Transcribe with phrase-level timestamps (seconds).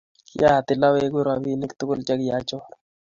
[0.29, 2.65] kiatil oweku robinik tugul che ki achoor